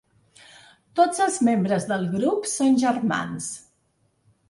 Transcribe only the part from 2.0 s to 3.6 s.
grup són germans.